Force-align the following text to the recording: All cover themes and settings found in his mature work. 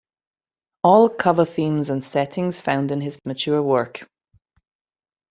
All 0.81 1.09
cover 1.09 1.45
themes 1.45 1.91
and 1.91 2.03
settings 2.03 2.59
found 2.59 2.91
in 2.91 3.01
his 3.01 3.19
mature 3.23 3.61
work. 3.61 4.07